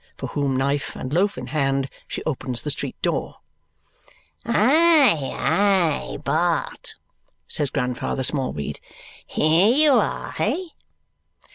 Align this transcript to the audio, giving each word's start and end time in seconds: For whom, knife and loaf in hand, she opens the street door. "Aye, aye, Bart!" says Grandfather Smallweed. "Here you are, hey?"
For 0.17 0.25
whom, 0.25 0.55
knife 0.57 0.95
and 0.95 1.13
loaf 1.13 1.37
in 1.37 1.45
hand, 1.45 1.87
she 2.07 2.23
opens 2.23 2.63
the 2.63 2.71
street 2.71 2.99
door. 3.03 3.35
"Aye, 4.43 5.35
aye, 5.35 6.17
Bart!" 6.23 6.95
says 7.47 7.69
Grandfather 7.69 8.23
Smallweed. 8.23 8.79
"Here 9.27 9.71
you 9.75 9.91
are, 9.93 10.31
hey?" 10.31 10.69